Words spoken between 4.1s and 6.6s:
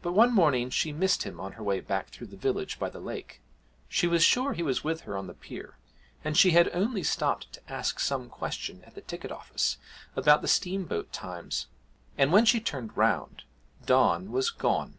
sure he was with her on the pier, and she